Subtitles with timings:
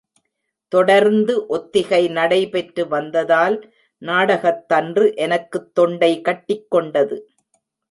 [0.67, 3.73] தொடர்ந்து ஒத்திகை நடைபெற்று வந்ததால்
[3.97, 7.19] நாடகத்தன்று எனக்குத் தொண்டை கட்டிக்கொண்டது.